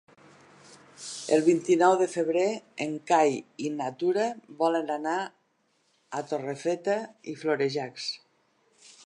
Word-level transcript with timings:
El 1.35 1.43
vint-i-nou 1.49 1.97
de 1.99 2.07
febrer 2.13 2.45
en 2.85 2.95
Cai 3.11 3.37
i 3.67 3.71
na 3.75 3.91
Tura 4.01 4.25
volen 4.63 4.91
anar 4.97 5.19
a 5.27 6.25
Torrefeta 6.33 6.99
i 7.35 7.39
Florejacs. 7.45 8.11